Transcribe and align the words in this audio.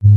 Hai, 0.00 0.08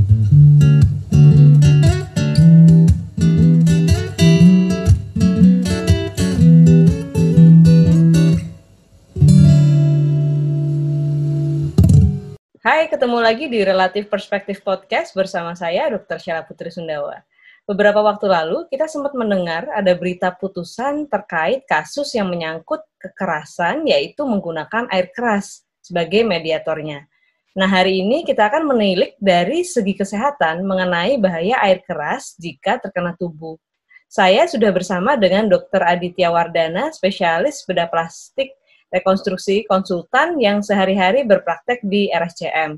ketemu 12.88 13.20
lagi 13.20 13.52
di 13.52 13.60
Relatif 13.60 14.08
Perspektif 14.08 14.64
Podcast 14.64 15.12
bersama 15.12 15.52
saya, 15.52 15.92
Dr. 15.92 16.16
Syara 16.16 16.48
Putri 16.48 16.72
Sundawa. 16.72 17.20
Beberapa 17.68 18.00
waktu 18.00 18.32
lalu, 18.32 18.72
kita 18.72 18.88
sempat 18.88 19.12
mendengar 19.20 19.68
ada 19.68 19.92
berita 20.00 20.32
putusan 20.32 21.12
terkait 21.12 21.68
kasus 21.68 22.16
yang 22.16 22.32
menyangkut 22.32 22.88
kekerasan, 23.04 23.84
yaitu 23.84 24.24
menggunakan 24.24 24.88
air 24.96 25.12
keras 25.12 25.68
sebagai 25.84 26.24
mediatornya. 26.24 27.12
Nah, 27.54 27.70
hari 27.70 28.02
ini 28.02 28.26
kita 28.26 28.50
akan 28.50 28.66
menilik 28.66 29.14
dari 29.22 29.62
segi 29.62 29.94
kesehatan 29.94 30.66
mengenai 30.66 31.22
bahaya 31.22 31.62
air 31.62 31.86
keras 31.86 32.34
jika 32.42 32.82
terkena 32.82 33.14
tubuh. 33.14 33.62
Saya 34.10 34.50
sudah 34.50 34.74
bersama 34.74 35.14
dengan 35.14 35.46
Dr. 35.46 35.86
Aditya 35.86 36.34
Wardana, 36.34 36.90
spesialis 36.90 37.62
bedah 37.70 37.90
plastik 37.94 38.58
rekonstruksi 38.90 39.70
konsultan 39.70 40.42
yang 40.42 40.66
sehari-hari 40.66 41.26
berpraktek 41.26 41.82
di 41.86 42.10
RSCM. 42.10 42.78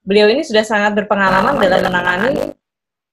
Beliau 0.00 0.32
ini 0.32 0.44
sudah 0.44 0.64
sangat 0.64 0.96
berpengalaman 0.96 1.60
dalam 1.60 1.84
menangani 1.84 2.56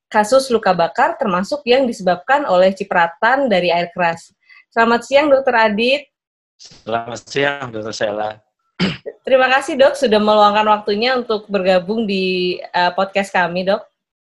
kasus 0.08 0.48
luka 0.56 0.72
bakar 0.72 1.20
termasuk 1.20 1.68
yang 1.68 1.84
disebabkan 1.84 2.48
oleh 2.48 2.72
cipratan 2.72 3.52
dari 3.52 3.76
air 3.76 3.92
keras. 3.92 4.32
Selamat 4.72 5.04
siang 5.04 5.28
Dokter 5.28 5.56
Adit. 5.68 6.08
Selamat 6.56 7.20
siang 7.28 7.72
Dokter 7.76 7.92
Sela. 7.92 8.53
Terima 9.26 9.48
kasih 9.48 9.80
dok 9.80 9.96
sudah 9.96 10.20
meluangkan 10.20 10.68
waktunya 10.68 11.16
untuk 11.16 11.48
bergabung 11.48 12.04
di 12.08 12.58
uh, 12.76 12.92
podcast 12.92 13.32
kami 13.32 13.64
dok. 13.68 13.84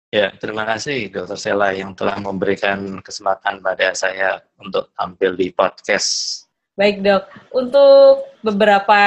Ya, 0.09 0.33
terima 0.41 0.65
kasih 0.65 1.13
Dokter 1.13 1.37
Sela 1.37 1.69
yang 1.69 1.93
telah 1.93 2.17
memberikan 2.17 2.97
kesempatan 3.05 3.61
pada 3.61 3.93
saya 3.93 4.41
untuk 4.57 4.89
tampil 4.97 5.37
di 5.37 5.53
podcast 5.53 6.49
Baik 6.79 7.03
dok, 7.03 7.27
untuk 7.51 8.23
beberapa 8.39 9.03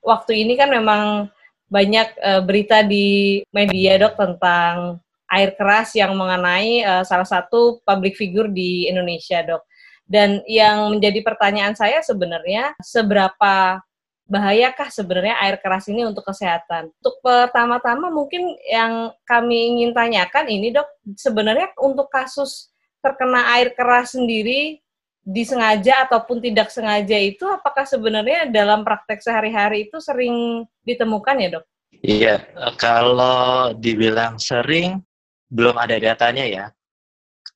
waktu 0.00 0.40
ini 0.40 0.56
kan 0.56 0.72
memang 0.72 1.28
banyak 1.68 2.16
uh, 2.16 2.40
berita 2.40 2.80
di 2.80 3.44
media 3.52 4.00
dok 4.00 4.16
tentang 4.16 4.96
air 5.28 5.52
keras 5.52 5.92
yang 5.92 6.16
mengenai 6.16 6.80
uh, 6.88 7.04
salah 7.04 7.28
satu 7.28 7.84
public 7.84 8.16
figure 8.16 8.48
di 8.48 8.88
Indonesia 8.88 9.44
dok. 9.44 9.68
Dan 10.08 10.40
yang 10.48 10.96
menjadi 10.96 11.20
pertanyaan 11.20 11.76
saya 11.76 12.00
sebenarnya 12.00 12.72
seberapa 12.80 13.84
bahayakah 14.28 14.92
sebenarnya 14.92 15.40
air 15.40 15.56
keras 15.58 15.88
ini 15.88 16.04
untuk 16.04 16.22
kesehatan? 16.28 16.92
Untuk 17.00 17.16
pertama-tama 17.24 18.12
mungkin 18.12 18.54
yang 18.68 19.10
kami 19.24 19.74
ingin 19.74 19.96
tanyakan 19.96 20.46
ini 20.52 20.70
dok, 20.70 20.86
sebenarnya 21.16 21.72
untuk 21.80 22.12
kasus 22.12 22.68
terkena 23.00 23.56
air 23.56 23.72
keras 23.72 24.12
sendiri 24.12 24.84
disengaja 25.24 26.08
ataupun 26.08 26.44
tidak 26.44 26.68
sengaja 26.68 27.16
itu 27.16 27.44
apakah 27.48 27.88
sebenarnya 27.88 28.48
dalam 28.48 28.84
praktek 28.84 29.24
sehari-hari 29.24 29.88
itu 29.88 29.96
sering 29.98 30.68
ditemukan 30.84 31.36
ya 31.40 31.48
dok? 31.58 31.64
Iya, 32.04 32.36
kalau 32.76 33.72
dibilang 33.74 34.36
sering 34.36 35.00
belum 35.48 35.80
ada 35.80 35.96
datanya 35.96 36.44
ya. 36.44 36.66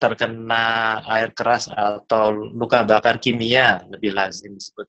Terkena 0.00 0.98
air 1.06 1.30
keras 1.30 1.70
atau 1.70 2.34
luka 2.34 2.82
bakar 2.82 3.22
kimia 3.22 3.86
lebih 3.86 4.10
lazim 4.10 4.56
disebut 4.56 4.88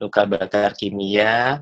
luka 0.00 0.24
bakar 0.24 0.72
kimia. 0.74 1.60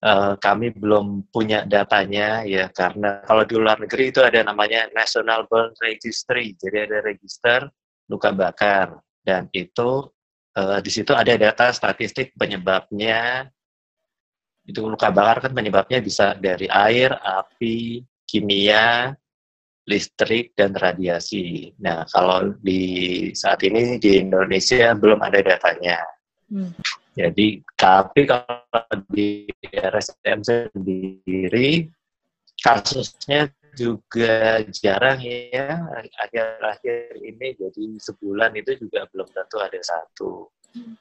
Uh, 0.00 0.32
kami 0.40 0.72
belum 0.72 1.28
punya 1.28 1.68
datanya 1.68 2.40
ya 2.48 2.72
karena 2.72 3.20
kalau 3.28 3.44
di 3.44 3.52
luar 3.52 3.76
negeri 3.76 4.08
itu 4.08 4.24
ada 4.24 4.40
namanya 4.40 4.88
National 4.96 5.44
Burn 5.44 5.76
Registry, 5.76 6.56
jadi 6.56 6.88
ada 6.88 7.04
register 7.04 7.68
luka 8.08 8.32
bakar 8.32 8.96
dan 9.20 9.52
itu 9.52 10.08
uh, 10.56 10.80
di 10.80 10.88
situ 10.88 11.12
ada 11.12 11.36
data 11.36 11.68
statistik 11.68 12.32
penyebabnya 12.32 13.44
itu 14.64 14.80
luka 14.88 15.12
bakar 15.12 15.44
kan 15.44 15.52
penyebabnya 15.52 16.00
bisa 16.00 16.32
dari 16.32 16.64
air, 16.64 17.12
api, 17.20 18.00
kimia, 18.24 19.12
listrik 19.88 20.54
dan 20.54 20.70
radiasi. 20.76 21.74
Nah 21.82 22.06
kalau 22.06 22.54
di 22.62 22.82
saat 23.34 23.58
ini 23.66 23.98
di 23.98 24.22
Indonesia 24.22 24.94
belum 24.94 25.18
ada 25.18 25.42
datanya. 25.42 25.98
Hmm. 26.46 26.70
Jadi 27.14 27.58
tapi 27.74 28.22
kalau 28.22 29.02
di 29.10 29.50
RSM 29.66 30.38
sendiri 30.46 31.90
kasusnya 32.62 33.50
juga 33.74 34.62
jarang 34.70 35.18
ya. 35.22 35.80
Akhir-akhir 36.22 37.18
ini 37.18 37.58
jadi 37.58 37.84
sebulan 37.98 38.54
itu 38.58 38.86
juga 38.86 39.06
belum 39.10 39.28
tentu 39.30 39.58
ada 39.58 39.80
satu. 39.82 40.50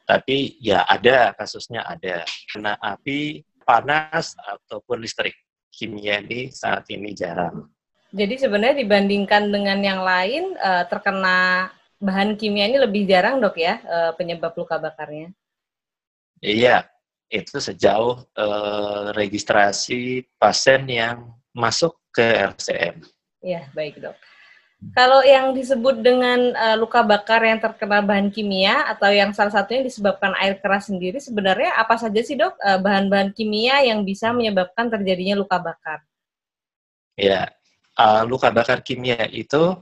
Tapi 0.06 0.58
ya 0.58 0.86
ada 0.90 1.38
kasusnya 1.38 1.86
ada. 1.86 2.26
Kena 2.50 2.74
api 2.82 3.46
panas 3.62 4.34
ataupun 4.38 5.02
listrik. 5.06 5.38
Kimia 5.70 6.20
ini 6.26 6.50
saat 6.50 6.90
ini 6.90 7.14
jarang. 7.14 7.70
Jadi 8.10 8.42
sebenarnya 8.42 8.82
dibandingkan 8.82 9.54
dengan 9.54 9.80
yang 9.86 10.02
lain 10.02 10.58
eh, 10.58 10.84
terkena 10.90 11.70
bahan 12.02 12.36
kimia 12.36 12.66
ini 12.66 12.82
lebih 12.82 13.06
jarang 13.06 13.38
dok 13.38 13.56
ya 13.56 13.78
eh, 13.78 14.12
penyebab 14.18 14.58
luka 14.58 14.82
bakarnya 14.82 15.30
iya 16.40 16.88
itu 17.30 17.62
sejauh 17.62 18.26
uh, 18.34 19.14
registrasi 19.14 20.26
pasien 20.42 20.90
yang 20.90 21.30
masuk 21.54 21.94
ke 22.10 22.26
RCM. 22.26 23.06
Iya, 23.46 23.70
baik 23.72 24.02
dok. 24.02 24.18
Kalau 24.96 25.20
yang 25.28 25.52
disebut 25.52 26.00
dengan 26.00 26.56
uh, 26.56 26.80
luka 26.80 27.04
bakar 27.04 27.44
yang 27.44 27.60
terkena 27.60 28.00
bahan 28.00 28.32
kimia 28.32 28.88
atau 28.88 29.12
yang 29.12 29.36
salah 29.36 29.52
satunya 29.52 29.84
disebabkan 29.84 30.34
air 30.40 30.58
keras 30.58 30.88
sendiri, 30.88 31.20
sebenarnya 31.20 31.76
apa 31.76 32.00
saja 32.00 32.18
sih 32.24 32.40
dok 32.40 32.56
bahan 32.58 32.82
bahan-bahan 32.82 33.30
kimia 33.36 33.84
yang 33.84 34.08
bisa 34.08 34.32
menyebabkan 34.32 34.88
terjadinya 34.88 35.36
luka 35.38 35.60
bakar? 35.60 36.00
Ya, 37.20 37.52
uh, 38.00 38.24
luka 38.24 38.48
bakar 38.50 38.80
kimia 38.80 39.28
itu 39.30 39.76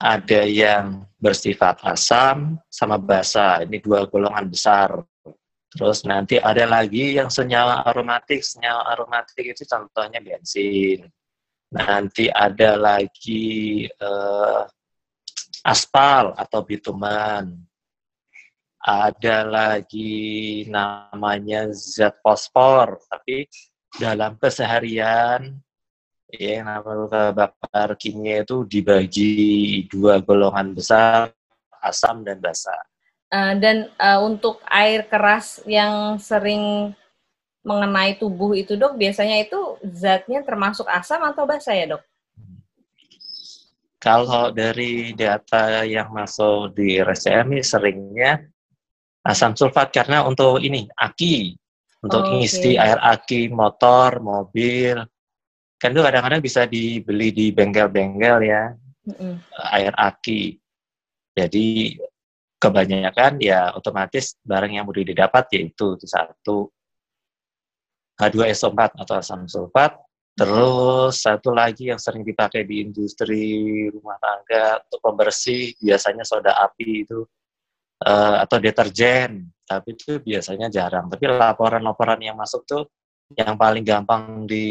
ada 0.00 0.40
yang 0.48 1.04
bersifat 1.20 1.84
asam 1.84 2.56
sama 2.72 2.96
basa. 2.96 3.62
Ini 3.62 3.78
dua 3.84 4.08
golongan 4.08 4.48
besar. 4.48 5.04
Terus 5.74 6.06
nanti 6.06 6.38
ada 6.38 6.70
lagi 6.70 7.18
yang 7.18 7.26
senyawa 7.26 7.82
aromatik. 7.82 8.46
Senyawa 8.46 8.94
aromatik 8.94 9.42
itu 9.42 9.66
contohnya 9.66 10.22
bensin, 10.22 11.10
Nanti 11.74 12.30
ada 12.30 12.78
lagi 12.78 13.82
uh, 13.98 14.62
aspal 15.66 16.30
atau 16.38 16.62
bitumen. 16.62 17.58
Ada 18.84 19.48
lagi 19.48 20.62
namanya 20.70 21.72
zat 21.72 22.20
fosfor, 22.20 23.00
tapi 23.10 23.48
dalam 23.96 24.36
keseharian 24.36 25.56
ya 26.28 26.60
namanya 26.62 27.32
bakar 27.32 27.96
kimia 27.96 28.44
itu 28.44 28.68
dibagi 28.68 29.34
dua 29.88 30.20
golongan 30.20 30.76
besar, 30.76 31.32
asam 31.80 32.22
dan 32.22 32.38
basa. 32.38 32.76
Uh, 33.34 33.58
dan 33.58 33.90
uh, 33.98 34.22
untuk 34.22 34.62
air 34.70 35.02
keras 35.10 35.58
yang 35.66 36.22
sering 36.22 36.94
mengenai 37.66 38.14
tubuh 38.14 38.54
itu 38.54 38.78
dok 38.78 38.94
biasanya 38.94 39.42
itu 39.42 39.58
zatnya 39.82 40.46
termasuk 40.46 40.86
asam 40.86 41.18
atau 41.26 41.42
basa 41.42 41.74
ya 41.74 41.98
dok? 41.98 42.02
Kalau 43.98 44.54
dari 44.54 45.16
data 45.18 45.82
yang 45.82 46.14
masuk 46.14 46.78
di 46.78 47.02
RSCM 47.02 47.58
ini 47.58 47.64
seringnya 47.66 48.38
asam 49.26 49.58
sulfat 49.58 49.90
karena 49.90 50.22
untuk 50.22 50.62
ini 50.62 50.86
aki 50.94 51.56
untuk 52.04 52.22
oh, 52.22 52.30
ngisi 52.36 52.76
okay. 52.76 52.84
air 52.84 53.00
aki 53.00 53.48
motor 53.48 54.20
mobil 54.20 55.00
kan 55.80 55.90
itu 55.90 56.04
kadang-kadang 56.04 56.44
bisa 56.44 56.68
dibeli 56.68 57.32
di 57.32 57.48
bengkel-bengkel 57.48 58.44
ya 58.44 58.76
mm 59.08 59.14
-hmm. 59.16 59.34
air 59.72 59.96
aki 59.96 60.60
jadi 61.32 61.96
kebanyakan 62.64 63.32
ya 63.44 63.76
otomatis 63.76 64.40
barang 64.40 64.72
yang 64.72 64.84
mudah 64.88 65.04
didapat 65.04 65.44
yaitu 65.52 66.00
itu 66.00 66.06
satu 66.08 66.72
H2SO4 68.14 68.80
atau 69.04 69.14
asam 69.18 69.44
sulfat. 69.50 69.98
Terus 70.34 71.22
satu 71.22 71.54
lagi 71.54 71.94
yang 71.94 72.00
sering 72.02 72.26
dipakai 72.26 72.66
di 72.66 72.82
industri 72.82 73.86
rumah 73.86 74.18
tangga 74.18 74.82
untuk 74.82 74.98
pembersih 74.98 75.78
biasanya 75.78 76.26
soda 76.26 76.58
api 76.58 77.06
itu 77.06 77.22
uh, 78.02 78.42
atau 78.42 78.58
deterjen, 78.58 79.46
tapi 79.62 79.94
itu 79.94 80.18
biasanya 80.18 80.66
jarang. 80.74 81.06
Tapi 81.06 81.22
laporan-laporan 81.30 82.18
yang 82.18 82.34
masuk 82.34 82.66
tuh 82.66 82.82
yang 83.38 83.54
paling 83.54 83.86
gampang 83.86 84.42
di 84.50 84.66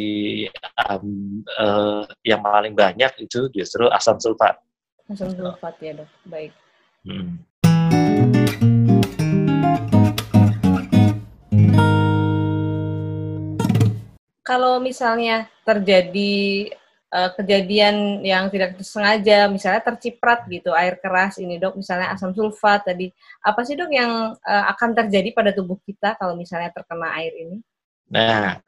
um, 0.84 1.40
uh, 1.56 2.04
yang 2.28 2.44
paling 2.44 2.76
banyak 2.76 3.24
itu 3.24 3.48
justru 3.56 3.88
asam 3.88 4.20
sulfat. 4.20 4.60
Asam 5.08 5.32
sulfat 5.32 5.80
ya 5.80 5.96
dok, 5.96 6.12
baik. 6.28 6.52
Hmm. 7.08 7.40
Kalau 14.44 14.84
misalnya 14.84 15.48
terjadi 15.64 16.68
uh, 17.10 17.32
kejadian 17.40 18.20
yang 18.22 18.52
tidak 18.52 18.76
sengaja, 18.84 19.48
misalnya 19.48 19.80
terciprat 19.80 20.44
gitu 20.52 20.76
air 20.76 21.00
keras 21.00 21.40
ini 21.40 21.56
dok, 21.56 21.80
misalnya 21.80 22.12
asam 22.12 22.36
sulfat 22.36 22.92
tadi, 22.92 23.08
apa 23.40 23.64
sih 23.64 23.80
dok 23.80 23.90
yang 23.90 24.36
uh, 24.36 24.66
akan 24.76 25.00
terjadi 25.00 25.32
pada 25.32 25.56
tubuh 25.56 25.80
kita 25.88 26.20
kalau 26.20 26.36
misalnya 26.36 26.76
terkena 26.76 27.16
air 27.16 27.34
ini? 27.40 27.58
Nah, 28.12 28.60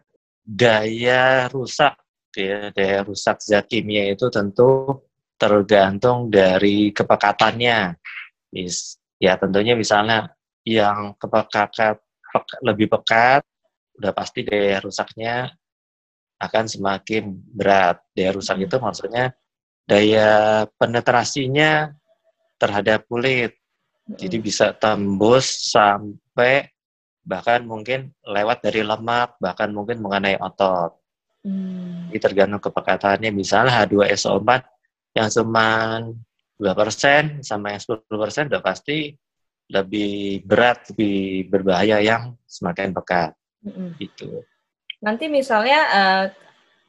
daya 0.42 1.52
rusak 1.52 2.00
ya, 2.32 2.72
daya 2.72 3.04
rusak 3.04 3.44
zat 3.44 3.68
kimia 3.68 4.08
itu 4.08 4.32
tentu 4.32 5.04
tergantung 5.36 6.32
dari 6.32 6.96
kepekatannya. 6.96 8.00
Ya 9.20 9.36
tentunya 9.36 9.76
misalnya 9.76 10.32
yang 10.64 11.20
kepekakat 11.20 12.00
lebih 12.64 12.88
pekat, 12.88 13.44
udah 14.00 14.12
pasti 14.16 14.48
daya 14.48 14.80
rusaknya 14.80 15.52
akan 16.40 16.66
semakin 16.68 17.32
berat. 17.52 18.04
Daya 18.12 18.32
rusak 18.36 18.60
itu 18.68 18.76
maksudnya 18.80 19.32
daya 19.88 20.64
penetrasinya 20.76 21.94
terhadap 22.60 23.08
kulit. 23.08 23.56
Jadi 24.06 24.38
bisa 24.38 24.70
tembus 24.78 25.74
sampai 25.74 26.70
bahkan 27.26 27.66
mungkin 27.66 28.14
lewat 28.22 28.62
dari 28.62 28.86
lemak, 28.86 29.42
bahkan 29.42 29.74
mungkin 29.74 29.98
mengenai 29.98 30.38
otot. 30.38 30.94
Hmm. 31.42 32.14
Jadi 32.14 32.20
tergantung 32.22 32.62
kepekatannya. 32.62 33.34
Misalnya 33.34 33.82
H2SO4 33.82 34.50
yang 35.18 35.28
cuma 35.34 35.68
2% 36.62 37.42
sama 37.42 37.74
yang 37.74 37.82
10% 37.82 38.52
udah 38.54 38.62
pasti 38.62 39.18
lebih 39.66 40.46
berat, 40.46 40.94
lebih 40.94 41.50
berbahaya 41.50 41.98
yang 41.98 42.38
semakin 42.46 42.94
pekat. 42.94 43.34
Hmm. 43.66 43.98
Gitu 43.98 44.46
nanti 45.06 45.30
misalnya 45.30 45.80
uh, 45.94 46.26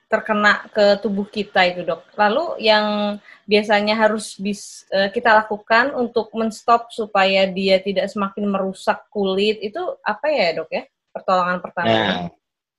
terkena 0.08 0.64
ke 0.72 0.96
tubuh 1.04 1.28
kita 1.28 1.68
itu 1.68 1.84
dok. 1.84 2.08
Lalu 2.16 2.64
yang 2.64 3.18
biasanya 3.44 3.98
harus 3.98 4.38
bis, 4.40 4.88
uh, 4.88 5.12
kita 5.12 5.36
lakukan 5.44 5.92
untuk 5.92 6.32
menstop 6.32 6.88
supaya 6.88 7.44
dia 7.44 7.76
tidak 7.82 8.08
semakin 8.08 8.48
merusak 8.48 9.04
kulit 9.12 9.60
itu 9.60 9.82
apa 10.00 10.32
ya 10.32 10.56
dok 10.56 10.70
ya? 10.72 10.88
Pertolongan 11.12 11.58
pertama. 11.60 11.88
Nah, 11.92 12.18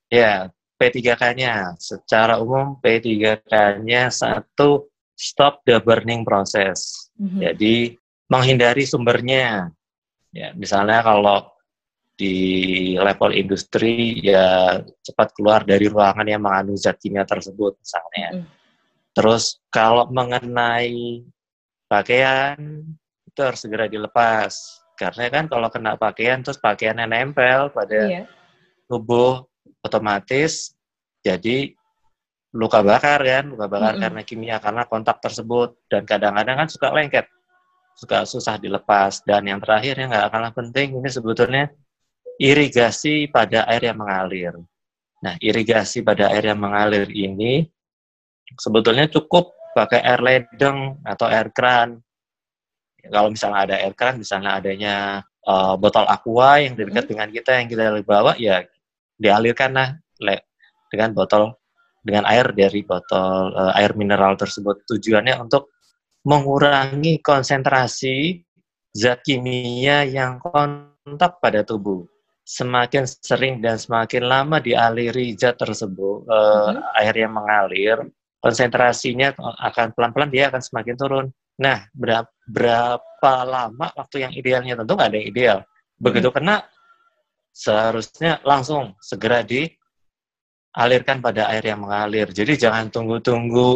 ya 0.10 0.50
P3K-nya 0.78 1.78
secara 1.78 2.42
umum 2.42 2.80
P3K-nya 2.81 4.10
satu 4.10 4.90
stop 5.18 5.62
the 5.68 5.78
burning 5.83 6.25
process. 6.25 7.10
Mm-hmm. 7.18 7.40
Jadi 7.44 7.75
menghindari 8.30 8.86
sumbernya. 8.86 9.74
Ya, 10.31 10.54
misalnya 10.54 11.01
kalau 11.01 11.50
di 12.18 12.36
level 12.98 13.30
industri 13.38 14.18
ya 14.25 14.81
cepat 15.06 15.38
keluar 15.38 15.62
dari 15.62 15.86
ruangan 15.86 16.25
yang 16.25 16.42
mengandung 16.42 16.75
zat 16.75 16.98
kimia 16.98 17.24
tersebut 17.24 17.78
misalnya. 17.78 18.42
Mm. 18.42 18.46
Terus 19.14 19.62
kalau 19.69 20.10
mengenai 20.10 21.22
pakaian 21.86 22.58
itu 23.30 23.40
harus 23.40 23.62
segera 23.62 23.86
dilepas 23.86 24.52
karena 24.98 25.30
kan 25.30 25.46
kalau 25.46 25.69
kena 25.69 25.94
pakaian 25.94 26.42
terus 26.42 26.58
pakaiannya 26.58 27.06
nempel 27.06 27.69
pada 27.69 28.00
iya. 28.10 28.24
tubuh 28.90 29.46
otomatis 29.86 30.74
jadi 31.22 31.72
luka 32.58 32.81
bakar 32.81 33.22
kan 33.22 33.46
luka 33.54 33.69
bakar 33.69 33.94
mm 33.94 33.96
-hmm. 33.96 34.04
karena 34.10 34.22
kimia 34.25 34.58
karena 34.58 34.84
kontak 34.90 35.22
tersebut 35.22 35.78
dan 35.86 36.02
kadang-kadang 36.10 36.66
kan 36.66 36.68
suka 36.68 36.90
lengket 36.90 37.30
suka 37.94 38.25
susah 38.25 38.58
dilepas 38.58 39.22
dan 39.22 39.46
yang 39.46 39.62
terakhir 39.62 40.02
yang 40.02 40.10
nggak 40.10 40.30
kalah 40.34 40.54
penting 40.54 40.98
ini 40.98 41.10
sebetulnya 41.10 41.69
irigasi 42.38 43.30
pada 43.30 43.66
air 43.66 43.89
yang 43.89 43.98
mengalir. 43.98 44.54
Nah, 45.22 45.34
irigasi 45.42 46.06
pada 46.06 46.30
air 46.30 46.54
yang 46.54 46.62
mengalir 46.62 47.10
ini 47.10 47.66
sebetulnya 48.56 49.10
cukup 49.10 49.51
pakai 49.74 50.01
air 50.06 50.22
ledeng 50.22 51.01
atau 51.04 51.25
air 51.25 51.50
keran. 51.51 52.01
Kalau 53.07 53.34
misalnya 53.34 53.60
ada 53.66 53.75
air 53.81 53.94
keran, 53.98 54.22
misalnya 54.22 54.57
adanya 54.57 54.95
uh, 55.50 55.74
botol 55.75 56.06
aqua 56.06 56.62
yang 56.62 56.78
dekat 56.78 57.06
hmm. 57.06 57.12
dengan 57.12 57.28
kita 57.34 57.51
yang 57.57 57.68
kita 57.69 57.84
bawa, 58.06 58.38
ya 58.38 58.62
dialirkan 59.18 59.74
lah 59.74 59.90
dengan 60.94 61.18
botol 61.18 61.57
dengan 62.06 62.24
air 62.30 62.54
dari 62.54 62.86
botol 62.86 63.54
uh, 63.57 63.74
air 63.74 63.98
mineral 63.98 64.38
tersebut. 64.38 64.86
Tujuannya 64.86 65.42
untuk 65.42 65.74
mengurangi 66.28 67.24
konsentrasi 67.24 68.44
zat 68.94 69.24
kimia 69.24 70.04
yang 70.06 70.38
kontak 70.44 71.40
pada 71.40 71.63
tubuh 71.63 72.06
semakin 72.47 73.03
sering 73.03 73.59
dan 73.59 73.75
semakin 73.75 74.23
lama 74.23 74.63
dialiri 74.63 75.35
zat 75.35 75.59
tersebut, 75.59 76.23
uh, 76.31 76.71
mm-hmm. 76.71 76.99
air 77.03 77.15
yang 77.19 77.33
mengalir, 77.35 77.97
konsentrasinya 78.39 79.35
akan 79.67 79.91
pelan-pelan 79.91 80.31
dia 80.31 80.47
akan 80.47 80.63
semakin 80.63 80.95
turun. 80.95 81.27
Nah, 81.59 81.83
berapa, 81.91 82.31
berapa 82.47 83.33
lama 83.44 83.91
waktu 83.99 84.23
yang 84.23 84.31
idealnya 84.31 84.79
tentu 84.79 84.95
nggak 84.95 85.09
ada 85.11 85.17
yang 85.19 85.27
ideal. 85.27 85.59
Begitu 85.99 86.31
mm-hmm. 86.31 86.47
kena, 86.47 86.57
seharusnya 87.51 88.39
langsung 88.47 88.95
segera 89.03 89.44
dialirkan 89.44 91.19
pada 91.19 91.51
air 91.51 91.67
yang 91.67 91.83
mengalir. 91.83 92.31
Jadi 92.31 92.55
jangan 92.55 92.88
tunggu-tunggu 92.88 93.75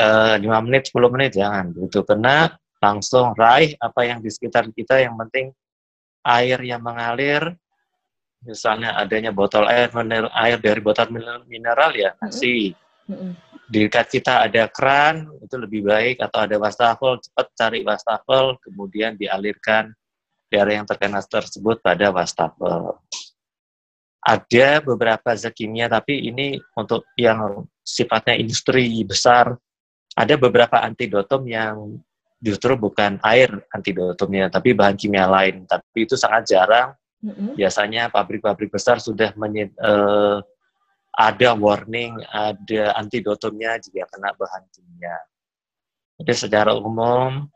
uh, 0.00 0.40
5 0.40 0.40
menit, 0.64 0.88
10 0.88 1.12
menit, 1.12 1.36
jangan. 1.36 1.68
Begitu 1.68 2.00
kena, 2.00 2.56
langsung 2.80 3.36
raih 3.36 3.76
apa 3.76 4.08
yang 4.08 4.24
di 4.24 4.32
sekitar 4.32 4.72
kita, 4.72 5.04
yang 5.04 5.20
penting 5.20 5.52
air 6.24 6.56
yang 6.64 6.80
mengalir 6.80 7.52
misalnya 8.44 8.94
adanya 8.96 9.32
botol 9.32 9.66
air 9.66 9.90
mineral, 9.90 10.30
air 10.36 10.60
dari 10.60 10.80
botol 10.80 11.08
mineral 11.48 11.90
ya 11.96 12.12
kasih. 12.20 12.76
Mm-hmm. 13.08 13.32
Di 13.64 13.88
dekat 13.88 14.06
kita 14.12 14.44
ada 14.44 14.68
keran 14.68 15.28
itu 15.40 15.56
lebih 15.56 15.88
baik 15.88 16.20
atau 16.20 16.44
ada 16.44 16.56
wastafel 16.60 17.16
cepat 17.20 17.46
cari 17.56 17.80
wastafel 17.80 18.60
kemudian 18.60 19.16
dialirkan 19.16 19.88
dari 20.52 20.76
yang 20.76 20.84
terkena 20.84 21.24
tersebut 21.24 21.80
pada 21.80 22.12
wastafel. 22.12 23.00
Ada 24.24 24.80
beberapa 24.84 25.36
zat 25.36 25.52
kimia 25.52 25.88
tapi 25.88 26.28
ini 26.28 26.56
untuk 26.76 27.08
yang 27.16 27.64
sifatnya 27.84 28.36
industri 28.40 29.04
besar 29.04 29.52
ada 30.14 30.34
beberapa 30.38 30.80
antidotum 30.80 31.44
yang 31.44 32.00
justru 32.40 32.76
bukan 32.76 33.20
air 33.24 33.50
antidotumnya 33.72 34.48
tapi 34.48 34.72
bahan 34.76 34.96
kimia 34.96 35.28
lain 35.28 35.64
tapi 35.68 36.04
itu 36.08 36.16
sangat 36.16 36.48
jarang 36.48 36.92
hmm 37.24 37.56
Biasanya 37.56 38.12
pabrik-pabrik 38.12 38.68
besar 38.68 39.00
sudah 39.00 39.32
menye- 39.40 39.72
uh, 39.80 40.44
ada 41.14 41.54
warning, 41.54 42.18
ada 42.28 42.92
antidotumnya 42.98 43.78
jika 43.78 44.04
kena 44.10 44.34
bahan 44.34 44.66
kimia. 44.74 45.14
Jadi 46.18 46.32
secara 46.34 46.74
umum 46.74 47.46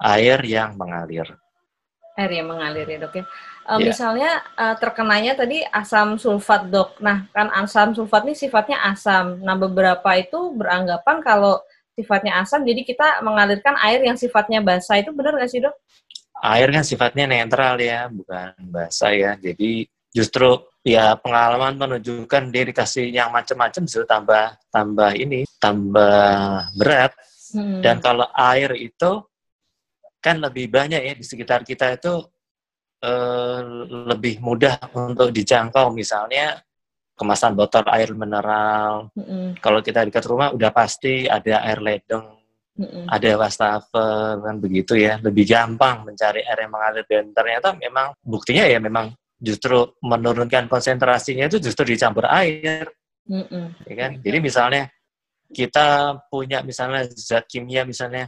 air 0.00 0.40
yang 0.42 0.74
mengalir. 0.74 1.28
Air 2.16 2.32
yang 2.42 2.48
mengalir 2.48 2.84
ya 2.88 2.98
dok 3.00 3.14
ya. 3.20 3.24
Uh, 3.62 3.78
yeah. 3.78 3.92
Misalnya 3.92 4.30
uh, 4.56 4.74
terkenanya 4.76 5.32
tadi 5.36 5.62
asam 5.68 6.16
sulfat 6.16 6.68
dok. 6.68 6.96
Nah 7.00 7.28
kan 7.30 7.48
asam 7.54 7.92
sulfat 7.92 8.24
ini 8.24 8.34
sifatnya 8.36 8.80
asam. 8.88 9.40
Nah 9.44 9.56
beberapa 9.56 10.08
itu 10.16 10.52
beranggapan 10.56 11.20
kalau 11.20 11.60
sifatnya 11.92 12.40
asam, 12.40 12.64
jadi 12.64 12.88
kita 12.88 13.20
mengalirkan 13.20 13.76
air 13.84 14.00
yang 14.00 14.16
sifatnya 14.16 14.64
basah 14.64 14.96
itu 14.96 15.12
benar 15.12 15.36
nggak 15.36 15.50
sih 15.52 15.60
dok? 15.60 15.76
Air 16.42 16.68
kan 16.74 16.82
sifatnya 16.82 17.30
netral 17.30 17.78
ya, 17.78 18.10
bukan 18.10 18.52
basah 18.66 19.14
ya. 19.14 19.32
Jadi 19.38 19.86
justru 20.10 20.58
ya 20.82 21.14
pengalaman 21.14 21.78
menunjukkan 21.78 22.50
dia 22.50 22.64
dikasih 22.66 23.06
yang 23.14 23.30
macam-macam 23.30 23.82
justru 23.86 24.04
tambah 24.04 24.58
tambah 24.68 25.10
ini 25.14 25.46
tambah 25.62 26.66
berat. 26.74 27.14
Hmm. 27.54 27.80
Dan 27.80 28.02
kalau 28.02 28.26
air 28.34 28.74
itu 28.74 29.22
kan 30.18 30.42
lebih 30.42 30.70
banyak 30.70 31.00
ya 31.02 31.14
di 31.14 31.24
sekitar 31.24 31.62
kita 31.62 31.94
itu 31.94 32.26
eh, 33.06 33.60
lebih 34.10 34.42
mudah 34.42 34.78
untuk 34.98 35.30
dijangkau 35.30 35.94
misalnya 35.94 36.58
kemasan 37.14 37.54
botol 37.54 37.86
air 37.86 38.10
mineral. 38.18 39.14
Hmm. 39.14 39.54
Kalau 39.62 39.78
kita 39.78 40.02
dekat 40.02 40.26
rumah 40.26 40.50
udah 40.50 40.74
pasti 40.74 41.30
ada 41.30 41.62
air 41.62 41.78
ledeng 41.78 42.41
Mm-mm. 42.72 43.04
ada 43.04 43.36
wastafel 43.36 44.40
kan 44.40 44.56
begitu 44.56 44.96
ya 44.96 45.20
lebih 45.20 45.44
gampang 45.44 46.08
mencari 46.08 46.40
air 46.40 46.64
yang 46.64 46.72
mengalir 46.72 47.04
dan 47.04 47.28
ternyata 47.36 47.76
memang 47.76 48.16
buktinya 48.24 48.64
ya 48.64 48.80
memang 48.80 49.12
justru 49.36 49.92
menurunkan 50.00 50.72
konsentrasinya 50.72 51.52
itu 51.52 51.60
justru 51.60 51.92
dicampur 51.92 52.24
air 52.32 52.88
Mm-mm. 53.28 53.76
ya 53.84 53.94
kan 53.94 54.10
jadi 54.24 54.38
misalnya 54.40 54.88
kita 55.52 56.16
punya 56.32 56.64
misalnya 56.64 57.04
zat 57.12 57.44
kimia 57.44 57.84
misalnya 57.84 58.24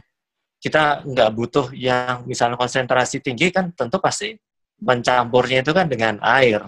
kita 0.61 1.01
nggak 1.01 1.29
butuh 1.33 1.67
yang 1.73 2.29
misalnya 2.29 2.53
konsentrasi 2.53 3.25
tinggi 3.25 3.49
kan 3.49 3.73
tentu 3.73 3.97
pasti 3.97 4.37
mencampurnya 4.77 5.65
itu 5.65 5.73
kan 5.73 5.89
dengan 5.89 6.21
air 6.21 6.61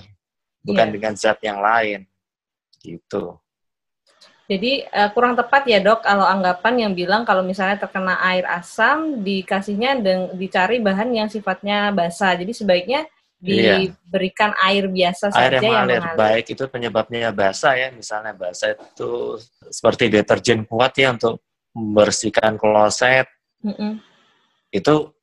bukan 0.66 0.88
yeah. 0.90 0.94
dengan 0.98 1.14
zat 1.14 1.38
yang 1.46 1.62
lain 1.62 2.10
gitu 2.82 3.38
jadi 4.48 4.88
uh, 4.88 5.10
kurang 5.12 5.36
tepat 5.36 5.68
ya 5.68 5.84
dok 5.84 6.08
kalau 6.08 6.24
anggapan 6.24 6.88
yang 6.88 6.92
bilang 6.96 7.28
kalau 7.28 7.44
misalnya 7.44 7.84
terkena 7.84 8.16
air 8.24 8.48
asam 8.48 9.20
dikasihnya 9.20 10.00
dan 10.00 10.18
dicari 10.40 10.80
bahan 10.80 11.12
yang 11.12 11.28
sifatnya 11.28 11.92
basah. 11.92 12.32
Jadi 12.40 12.56
sebaiknya 12.56 13.04
Iya. 13.38 13.86
diberikan 13.86 14.50
air 14.66 14.90
biasa 14.90 15.30
Air 15.30 15.62
saja 15.62 15.62
yang 15.62 15.70
mengalir, 15.70 16.02
mengalir. 16.02 16.18
baik 16.18 16.46
itu 16.58 16.64
penyebabnya 16.74 17.30
basah 17.30 17.78
ya, 17.78 17.94
misalnya 17.94 18.34
basah 18.34 18.74
itu 18.74 19.38
seperti 19.70 20.10
deterjen 20.10 20.66
kuat 20.66 20.98
ya 20.98 21.14
untuk 21.14 21.46
membersihkan 21.70 22.58
kloset, 22.58 23.30
Mm-mm. 23.62 24.02
itu 24.74 25.14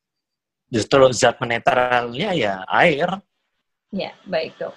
justru 0.71 1.11
zat 1.11 1.35
menetralnya 1.43 2.31
ya 2.31 2.63
air. 2.71 3.19
Ya, 3.91 4.15
baik 4.23 4.55
dok. 4.63 4.71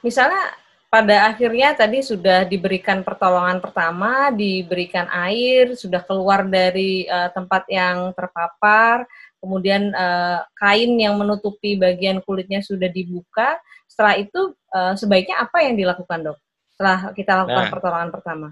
Misalnya 0.00 0.56
pada 0.90 1.30
akhirnya 1.30 1.70
tadi 1.78 2.02
sudah 2.02 2.42
diberikan 2.42 3.06
pertolongan 3.06 3.62
pertama, 3.62 4.34
diberikan 4.34 5.06
air, 5.06 5.78
sudah 5.78 6.02
keluar 6.02 6.42
dari 6.50 7.06
eh, 7.06 7.30
tempat 7.30 7.62
yang 7.70 8.10
terpapar, 8.10 9.06
kemudian 9.38 9.94
eh, 9.94 10.38
kain 10.58 10.92
yang 10.98 11.14
menutupi 11.14 11.78
bagian 11.78 12.18
kulitnya 12.26 12.58
sudah 12.58 12.90
dibuka. 12.90 13.54
Setelah 13.86 14.18
itu 14.18 14.52
eh, 14.74 14.94
sebaiknya 14.98 15.46
apa 15.46 15.62
yang 15.62 15.78
dilakukan 15.78 16.32
dok? 16.32 16.38
Setelah 16.74 16.98
kita 17.14 17.32
lakukan 17.44 17.64
Nah. 17.68 17.72
pertolongan 17.72 18.10
pertama. 18.10 18.48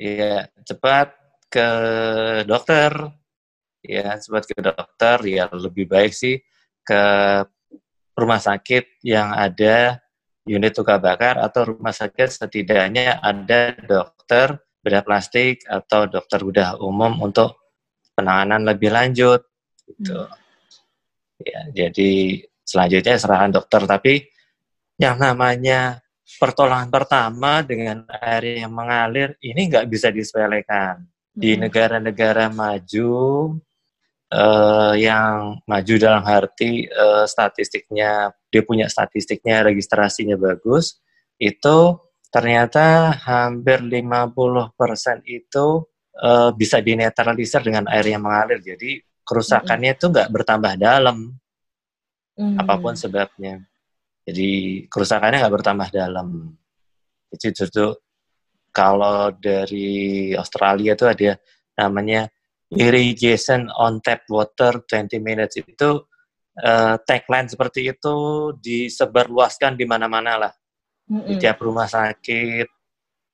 Iya, 0.00 0.48
cepat 0.64 1.12
ke 1.52 1.68
dokter. 2.48 2.90
Ya, 3.84 4.16
cepat 4.16 4.42
ke 4.48 4.58
dokter. 4.64 5.16
Ya, 5.28 5.44
lebih 5.52 5.90
baik 5.90 6.16
sih 6.16 6.40
ke 6.82 7.02
rumah 8.16 8.40
sakit 8.40 9.04
yang 9.04 9.30
ada 9.36 10.01
unit 10.46 10.74
luka 10.74 10.98
bakar 10.98 11.38
atau 11.38 11.74
rumah 11.74 11.94
sakit 11.94 12.28
setidaknya 12.28 13.22
ada 13.22 13.74
dokter 13.78 14.58
bedah 14.82 15.02
plastik 15.06 15.62
atau 15.70 16.10
dokter 16.10 16.42
bedah 16.42 16.82
umum 16.82 17.22
untuk 17.22 17.62
penanganan 18.18 18.66
lebih 18.66 18.90
lanjut. 18.90 19.46
Gitu. 19.86 20.18
Ya, 21.42 21.86
jadi 21.86 22.42
selanjutnya 22.66 23.14
serahan 23.18 23.54
dokter. 23.54 23.86
Tapi 23.86 24.26
yang 24.98 25.18
namanya 25.18 26.02
pertolongan 26.38 26.90
pertama 26.90 27.62
dengan 27.62 28.06
air 28.22 28.62
yang 28.62 28.72
mengalir 28.74 29.34
ini 29.42 29.70
nggak 29.70 29.86
bisa 29.90 30.10
disepelekan 30.10 31.02
di 31.32 31.54
Mm-mm. 31.56 31.66
negara-negara 31.66 32.52
maju 32.52 33.12
eh, 34.32 34.94
yang 35.04 35.60
maju 35.68 35.94
dalam 36.00 36.24
arti 36.24 36.88
eh, 36.88 37.24
statistiknya 37.28 38.32
dia 38.48 38.62
punya 38.64 38.88
statistiknya 38.88 39.68
registrasinya 39.68 40.40
bagus 40.40 40.98
itu 41.36 42.00
ternyata 42.32 43.12
hampir 43.28 43.84
50% 43.84 44.72
itu 45.28 45.66
eh, 46.16 46.50
bisa 46.56 46.80
dinetralisir 46.80 47.60
dengan 47.60 47.84
air 47.92 48.08
yang 48.08 48.24
mengalir 48.24 48.64
jadi 48.64 49.04
kerusakannya 49.22 50.00
itu 50.00 50.08
nggak 50.08 50.32
bertambah 50.32 50.74
dalam 50.80 51.36
Mm. 52.38 52.56
apa 52.56 52.74
pun 52.80 52.94
sebabnya. 52.96 53.60
Jadi 54.24 54.82
kerusakannya 54.88 55.42
nggak 55.42 55.54
bertambah 55.60 55.88
dalam. 55.92 56.56
Itu 57.28 57.52
justru 57.52 57.92
kalau 58.72 59.34
dari 59.36 60.32
Australia 60.32 60.96
itu 60.96 61.04
ada 61.04 61.36
namanya 61.76 62.30
irrigation 62.76 63.68
on 63.76 64.00
tap 64.00 64.24
water 64.32 64.80
20 64.88 65.20
minutes 65.20 65.60
itu 65.60 65.90
eh, 66.56 66.96
tagline 67.04 67.48
seperti 67.48 67.92
itu 67.92 68.16
disebarluaskan 68.56 69.76
di 69.76 69.84
mana-mana 69.84 70.48
lah. 70.48 70.52
Di 71.02 71.36
Mm-mm. 71.36 71.40
tiap 71.42 71.60
rumah 71.60 71.90
sakit 71.90 72.68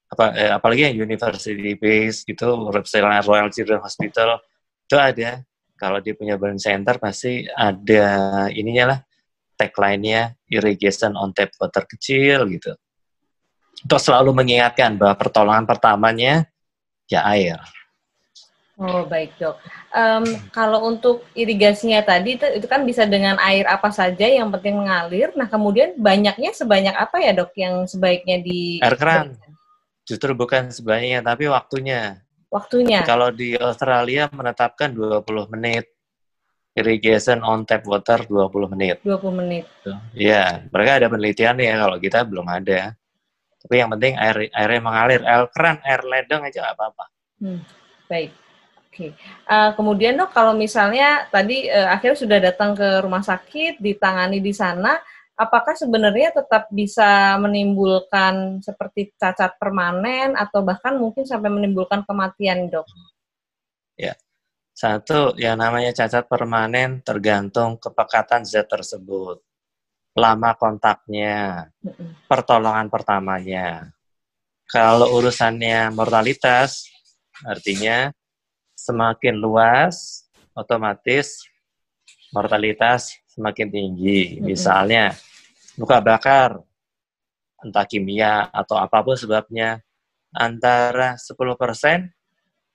apa 0.08 0.24
eh, 0.34 0.50
apalagi 0.56 0.88
yang 0.88 1.04
university 1.04 1.76
based 1.76 2.24
gitu 2.24 2.72
misalnya 2.72 3.20
Royal 3.22 3.52
Children's 3.52 3.84
Hospital 3.86 4.42
itu 4.88 4.96
ada. 4.98 5.44
Kalau 5.78 6.02
dia 6.02 6.10
punya 6.18 6.34
burn 6.34 6.58
center 6.58 6.98
pasti 6.98 7.46
ada 7.54 8.50
ininya 8.50 8.94
lah 8.94 8.98
tagline-nya 9.54 10.34
irrigation 10.50 11.14
on 11.14 11.30
tap 11.30 11.54
water 11.62 11.86
kecil 11.86 12.50
gitu. 12.50 12.74
Untuk 13.86 14.00
selalu 14.02 14.34
mengingatkan 14.34 14.98
bahwa 14.98 15.14
pertolongan 15.14 15.62
pertamanya 15.62 16.50
ya 17.06 17.22
air 17.30 17.62
Oh 18.78 19.02
baik 19.10 19.34
dok. 19.42 19.58
Em, 19.90 20.22
kalau 20.54 20.86
untuk 20.86 21.26
irigasinya 21.34 21.98
tadi 22.06 22.38
itu, 22.38 22.46
itu 22.46 22.66
kan 22.70 22.86
bisa 22.86 23.02
dengan 23.10 23.34
air 23.42 23.66
apa 23.66 23.90
saja 23.90 24.22
yang 24.22 24.54
penting 24.54 24.78
mengalir. 24.78 25.34
Nah 25.34 25.50
kemudian 25.50 25.98
banyaknya 25.98 26.54
sebanyak 26.54 26.94
apa 26.94 27.18
ya 27.18 27.34
dok 27.34 27.50
yang 27.58 27.90
sebaiknya 27.90 28.38
di 28.38 28.78
Air 28.78 28.94
keran. 28.94 29.34
justru 30.06 30.30
bukan 30.32 30.70
sebenarnya 30.70 31.20
tapi 31.20 31.50
waktunya 31.50 32.22
waktunya? 32.48 33.04
kalau 33.04 33.28
di 33.28 33.58
Australia 33.58 34.30
menetapkan 34.32 34.94
20 34.94 35.26
menit 35.52 35.84
irrigation 36.72 37.42
on 37.42 37.66
tap 37.66 37.82
water 37.82 38.24
20 38.24 38.72
menit 38.72 39.02
20 39.02 39.40
menit. 39.42 39.66
Iya, 40.14 40.70
mereka 40.70 41.02
ada 41.02 41.10
penelitian 41.10 41.58
ya 41.58 41.82
kalau 41.82 41.98
kita 41.98 42.22
belum 42.22 42.46
ada. 42.46 42.94
Tapi 43.58 43.74
yang 43.74 43.90
penting 43.90 44.14
air 44.14 44.54
airnya 44.54 44.80
mengalir, 44.80 45.20
air 45.26 45.50
keran, 45.50 45.82
air 45.82 46.00
ledeng 46.06 46.46
aja 46.46 46.62
nggak 46.62 46.76
apa-apa. 46.78 47.04
Hmm, 47.42 47.60
baik. 48.06 48.30
Oke. 48.98 49.14
Eh, 49.46 49.70
kemudian 49.78 50.18
dok 50.18 50.34
kalau 50.34 50.58
misalnya 50.58 51.30
tadi 51.30 51.70
eh, 51.70 51.86
akhirnya 51.86 52.18
sudah 52.18 52.38
datang 52.42 52.74
ke 52.74 52.98
rumah 52.98 53.22
sakit 53.22 53.78
ditangani 53.78 54.42
di 54.42 54.50
sana, 54.50 54.98
apakah 55.38 55.78
sebenarnya 55.78 56.34
tetap 56.34 56.66
bisa 56.74 57.38
menimbulkan 57.38 58.58
seperti 58.58 59.14
cacat 59.14 59.54
permanen 59.54 60.34
atau 60.34 60.66
bahkan 60.66 60.98
mungkin 60.98 61.22
sampai 61.22 61.46
menimbulkan 61.46 62.02
kematian 62.02 62.66
dok? 62.66 62.90
Satu, 64.78 65.34
yang 65.34 65.58
namanya 65.58 65.90
cacat 65.90 66.30
permanen 66.30 67.02
tergantung 67.02 67.82
kepekatan 67.82 68.46
zat 68.46 68.70
tersebut, 68.70 69.42
lama 70.14 70.54
kontaknya, 70.54 71.66
pertolongan 72.30 72.86
pertamanya. 72.86 73.90
Kalau 74.70 75.18
urusannya 75.18 75.90
mortalitas, 75.90 76.86
artinya 77.42 78.14
semakin 78.78 79.42
luas, 79.42 80.30
otomatis 80.54 81.42
mortalitas 82.30 83.18
semakin 83.26 83.66
tinggi. 83.66 84.38
Misalnya 84.38 85.10
luka 85.74 85.98
bakar, 85.98 86.62
entah 87.58 87.86
kimia 87.90 88.46
atau 88.54 88.78
apa 88.78 89.02
pun 89.02 89.18
sebabnya, 89.18 89.82
antara 90.30 91.18
10% 91.18 92.06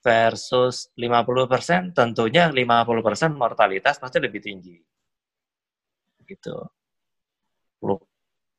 versus 0.04 0.92
50%, 1.00 1.96
tentunya 1.96 2.52
50% 2.52 3.40
mortalitas 3.40 3.96
pasti 3.96 4.20
lebih 4.20 4.44
tinggi. 4.44 4.76
Gitu. 6.28 6.56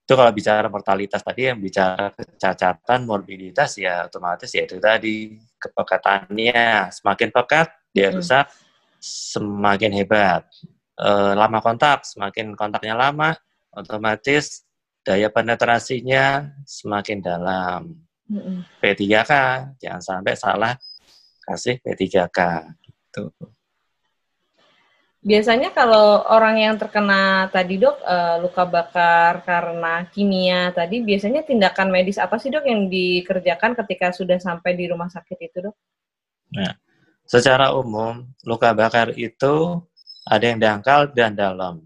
Itu 0.04 0.20
kalau 0.20 0.28
bicara 0.36 0.68
mortalitas 0.68 1.24
tadi 1.24 1.48
yang 1.48 1.56
bicara 1.56 2.12
kecacatan, 2.12 3.08
morbiditas 3.08 3.80
ya 3.80 4.04
otomatis 4.04 4.52
ya 4.52 4.68
itu 4.68 4.76
tadi 4.76 5.40
kepekatannya 5.56 6.92
semakin 6.92 7.32
pekat 7.32 7.72
dia 7.88 8.12
Mm. 8.12 8.20
rusak 8.20 8.44
semakin 9.00 9.92
hebat. 9.96 10.44
Eh, 11.00 11.32
lama 11.32 11.58
kontak, 11.64 12.04
semakin 12.04 12.52
kontaknya 12.52 12.92
lama, 12.92 13.32
otomatis 13.72 14.68
daya 15.04 15.32
penetrasinya 15.32 16.52
semakin 16.68 17.18
dalam. 17.24 17.96
Mm-mm. 18.24 18.64
P3K, 18.80 19.32
jangan 19.76 20.00
sampai 20.00 20.32
salah 20.36 20.72
kasih 21.44 21.76
P3K. 21.80 22.40
Gitu. 22.80 23.32
Biasanya 25.24 25.72
kalau 25.72 26.20
orang 26.28 26.60
yang 26.60 26.74
terkena 26.76 27.48
tadi 27.48 27.80
dok 27.80 27.96
eh, 28.04 28.36
luka 28.44 28.68
bakar 28.68 29.40
karena 29.40 30.04
kimia 30.12 30.68
tadi 30.76 31.00
biasanya 31.00 31.40
tindakan 31.40 31.88
medis 31.88 32.20
apa 32.20 32.36
sih 32.36 32.52
dok 32.52 32.68
yang 32.68 32.92
dikerjakan 32.92 33.72
ketika 33.72 34.12
sudah 34.12 34.36
sampai 34.36 34.76
di 34.76 34.84
rumah 34.84 35.08
sakit 35.08 35.38
itu 35.40 35.58
dok? 35.64 35.76
Secara 37.24 37.72
umum, 37.72 38.20
luka 38.44 38.76
bakar 38.76 39.16
itu 39.16 39.80
ada 40.28 40.44
yang 40.44 40.60
dangkal 40.60 41.08
dan 41.16 41.32
dalam. 41.32 41.80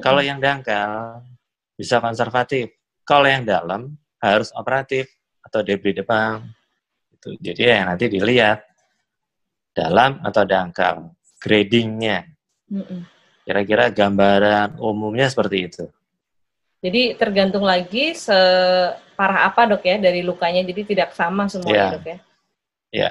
Kalau 0.00 0.24
yang 0.24 0.40
dangkal 0.40 1.20
bisa 1.76 2.00
konservatif. 2.00 2.72
Kalau 3.04 3.28
yang 3.28 3.44
dalam 3.44 3.92
harus 4.24 4.48
operatif 4.56 5.04
atau 5.44 5.60
debris 5.60 5.96
depan. 5.96 6.40
Itu. 7.12 7.36
Jadi 7.40 7.60
ya 7.60 7.84
nanti 7.84 8.08
dilihat 8.08 8.64
dalam 9.76 10.24
atau 10.24 10.48
dangkal, 10.48 11.12
gradingnya. 11.36 12.24
Kira-kira 13.42 13.90
gambaran 13.90 14.78
umumnya 14.78 15.26
seperti 15.26 15.56
itu. 15.66 15.84
Jadi 16.80 17.18
tergantung 17.18 17.66
lagi 17.66 18.16
separah 18.16 19.50
apa 19.52 19.68
dok 19.68 19.84
ya 19.84 20.00
dari 20.00 20.24
lukanya. 20.24 20.64
Jadi 20.64 20.96
tidak 20.96 21.12
sama 21.12 21.50
semuanya 21.50 21.76
Iya. 21.76 21.94
dok 21.98 22.06
ya. 22.06 22.18
Ya. 22.90 23.10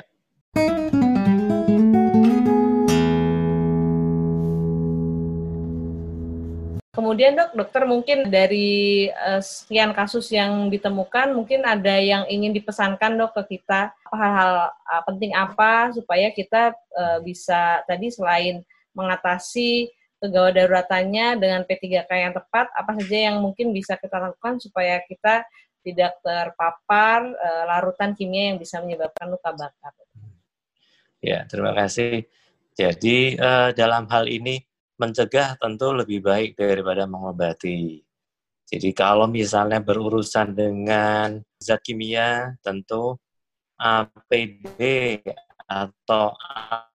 kemudian 7.09 7.33
dok, 7.33 7.51
dokter 7.57 7.83
mungkin 7.89 8.29
dari 8.29 9.09
uh, 9.09 9.41
sekian 9.41 9.97
kasus 9.97 10.29
yang 10.29 10.69
ditemukan, 10.69 11.33
mungkin 11.33 11.65
ada 11.65 11.97
yang 11.97 12.29
ingin 12.29 12.53
dipesankan 12.53 13.17
dok 13.17 13.33
ke 13.33 13.57
kita 13.57 13.89
hal-hal 14.13 14.69
uh, 14.69 15.01
penting 15.09 15.33
apa 15.33 15.89
supaya 15.89 16.29
kita 16.29 16.75
uh, 16.93 17.17
bisa 17.25 17.81
tadi 17.89 18.13
selain 18.13 18.61
mengatasi 18.99 19.87
kegawat 20.19 20.59
daruratannya 20.59 21.39
dengan 21.39 21.61
P3K 21.63 22.11
yang 22.11 22.35
tepat, 22.35 22.67
apa 22.75 22.91
saja 22.99 23.31
yang 23.31 23.39
mungkin 23.39 23.71
bisa 23.71 23.95
kita 23.95 24.19
lakukan 24.19 24.59
supaya 24.59 24.99
kita 25.07 25.47
tidak 25.79 26.19
terpapar 26.19 27.23
uh, 27.23 27.63
larutan 27.63 28.11
kimia 28.11 28.51
yang 28.51 28.59
bisa 28.59 28.83
menyebabkan 28.83 29.31
luka 29.31 29.55
bakar. 29.55 29.93
Ya, 31.23 31.47
terima 31.47 31.71
kasih. 31.71 32.27
Jadi 32.75 33.39
uh, 33.39 33.71
dalam 33.71 34.07
hal 34.11 34.27
ini 34.27 34.59
mencegah 34.99 35.55
tentu 35.55 35.95
lebih 35.95 36.19
baik 36.19 36.59
daripada 36.59 37.07
mengobati. 37.07 38.03
Jadi 38.69 38.89
kalau 38.91 39.25
misalnya 39.25 39.81
berurusan 39.81 40.53
dengan 40.53 41.39
zat 41.57 41.81
kimia, 41.81 42.53
tentu 42.61 43.17
APD 43.79 44.77
atau 45.69 46.33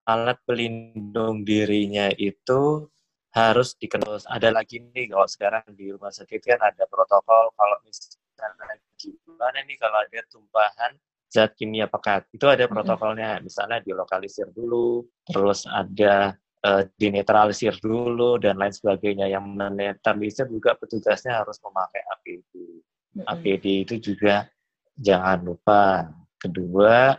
alat 0.03 0.35
pelindung 0.43 1.47
dirinya 1.47 2.11
itu 2.19 2.91
harus 3.31 3.75
dikenal. 3.79 4.19
Ada 4.27 4.51
lagi 4.51 4.83
nih 4.83 5.15
kalau 5.15 5.27
sekarang 5.27 5.63
di 5.71 5.91
rumah 5.95 6.11
sakit 6.11 6.39
kan 6.43 6.59
ada 6.59 6.83
protokol 6.87 7.51
kalau 7.55 7.77
misalnya 7.87 8.75
gimana 8.99 9.59
nih 9.63 9.79
kalau 9.79 9.97
ada 10.03 10.19
tumpahan 10.27 10.91
zat 11.31 11.51
kimia 11.59 11.91
pekat 11.91 12.27
itu 12.31 12.47
ada 12.47 12.63
protokolnya 12.63 13.43
misalnya 13.43 13.83
dilokalisir 13.83 14.47
dulu 14.55 15.03
terus 15.27 15.67
ada 15.67 16.31
uh, 16.65 16.83
dinetralisir 16.97 17.77
dulu 17.77 18.41
dan 18.41 18.57
lain 18.57 18.73
sebagainya. 18.73 19.29
Yang 19.29 19.45
menetralisir 19.53 20.45
juga 20.49 20.73
petugasnya 20.73 21.45
harus 21.45 21.61
memakai 21.61 22.01
APD. 22.17 22.53
Mm-hmm. 22.55 23.25
APD 23.29 23.65
itu 23.85 23.95
juga 24.01 24.49
jangan 24.97 25.45
lupa. 25.45 26.09
Kedua, 26.35 27.15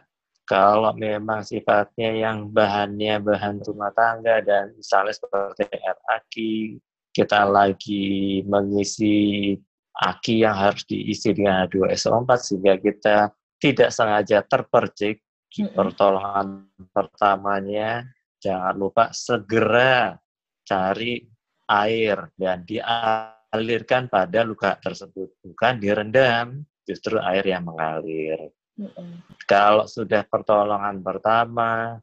kalau 0.46 0.94
memang 0.94 1.42
sifatnya 1.42 2.14
yang 2.14 2.48
bahannya 2.54 3.18
bahan 3.18 3.60
rumah 3.66 3.90
tangga 3.92 4.38
dan 4.46 4.70
misalnya 4.78 5.12
seperti 5.12 5.66
air 5.74 5.98
aki, 6.06 6.78
kita 7.10 7.42
lagi 7.50 8.40
mengisi 8.46 9.52
aki 9.98 10.46
yang 10.46 10.54
harus 10.54 10.86
diisi 10.86 11.34
dengan 11.34 11.66
H2SO4 11.66 12.30
sehingga 12.38 12.74
kita 12.78 13.16
tidak 13.58 13.90
sengaja 13.90 14.46
terpercik 14.46 15.18
pertolongan 15.74 16.68
pertamanya 16.94 18.04
jangan 18.38 18.74
lupa 18.76 19.10
segera 19.10 20.14
cari 20.62 21.24
air 21.66 22.30
dan 22.38 22.62
dialirkan 22.62 24.06
pada 24.06 24.46
luka 24.46 24.78
tersebut, 24.78 25.34
bukan 25.42 25.74
direndam, 25.82 26.62
justru 26.86 27.18
air 27.18 27.42
yang 27.42 27.66
mengalir. 27.66 28.50
Kalau 29.48 29.88
sudah 29.88 30.20
pertolongan 30.28 31.00
pertama, 31.00 31.96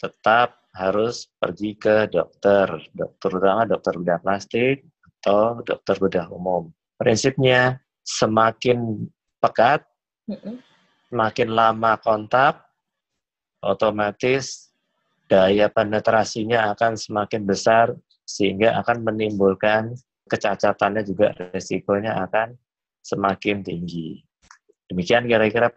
tetap 0.00 0.64
harus 0.74 1.28
pergi 1.36 1.76
ke 1.76 2.08
dokter, 2.08 2.66
dokter 2.90 3.28
terutama 3.30 3.62
dokter 3.68 3.94
bedah 3.94 4.20
plastik 4.24 4.82
atau 5.20 5.60
dokter 5.62 5.96
bedah 6.00 6.26
umum. 6.32 6.72
Prinsipnya 6.96 7.78
semakin 8.02 9.06
pekat, 9.38 9.84
semakin 11.12 11.48
lama 11.52 12.00
kontak, 12.00 12.64
otomatis 13.60 14.72
daya 15.28 15.68
penetrasinya 15.72 16.72
akan 16.72 16.96
semakin 16.96 17.42
besar 17.44 17.92
sehingga 18.24 18.76
akan 18.80 19.04
menimbulkan 19.04 19.92
kecacatannya 20.28 21.04
juga 21.04 21.36
resikonya 21.52 22.16
akan 22.28 22.56
semakin 23.04 23.60
tinggi. 23.60 24.24
Demikian 24.88 25.28
kira-kira 25.28 25.72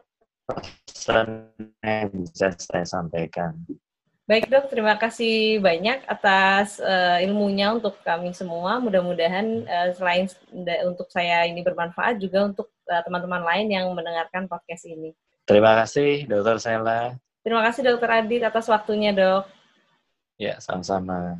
pesan 0.47 1.51
yang 1.83 2.09
bisa 2.15 2.55
saya 2.55 2.87
sampaikan. 2.87 3.53
Baik 4.27 4.51
dok, 4.51 4.67
terima 4.67 4.99
kasih 4.99 5.63
banyak 5.63 6.03
atas 6.03 6.83
uh, 6.83 7.15
ilmunya 7.23 7.71
untuk 7.71 7.95
kami 8.03 8.35
semua. 8.35 8.75
Mudah-mudahan 8.83 9.63
uh, 9.63 9.89
selain 9.95 10.27
untuk 10.83 11.07
saya 11.07 11.47
ini 11.47 11.63
bermanfaat 11.63 12.19
juga 12.19 12.43
untuk 12.43 12.67
eh, 12.91 13.01
teman-teman 13.07 13.39
uh, 13.39 13.47
lain 13.47 13.71
yang 13.71 13.87
mendengarkan 13.95 14.51
podcast 14.51 14.83
ini. 14.83 15.15
Terima 15.47 15.79
kasih, 15.79 16.27
Dokter 16.27 16.59
Sela. 16.59 17.15
Terima 17.39 17.63
kasih 17.63 17.87
Dokter 17.87 18.19
Adit 18.19 18.43
atas 18.43 18.67
waktunya, 18.67 19.15
Dok. 19.15 19.47
Ya, 20.35 20.59
sama-sama. 20.59 21.39